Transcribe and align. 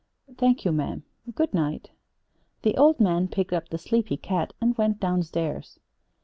"Thank 0.35 0.65
you, 0.65 0.71
ma'am. 0.71 1.03
Good 1.35 1.53
night." 1.53 1.91
The 2.63 2.75
old 2.75 2.99
man 2.99 3.27
picked 3.27 3.53
up 3.53 3.69
the 3.69 3.77
sleepy 3.77 4.17
cat 4.17 4.51
and 4.59 4.75
went 4.75 4.99
down 4.99 5.21
stairs. 5.21 5.77